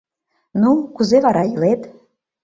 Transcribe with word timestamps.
Ну, 0.61 0.71
кузе 0.95 1.17
вара 1.25 1.43
илет? 1.53 1.81